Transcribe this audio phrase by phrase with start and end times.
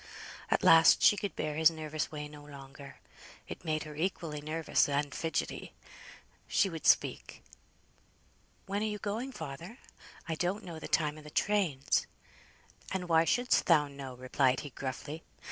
[0.49, 2.95] At last she could bear his nervous way no longer,
[3.47, 5.73] it made her equally nervous and fidgetty.
[6.47, 7.43] She would speak.
[8.65, 9.77] "When are you going, father?
[10.27, 12.07] I don't know the time o' the trains."
[12.91, 15.21] "And why shouldst thou know?" replied he, gruffly.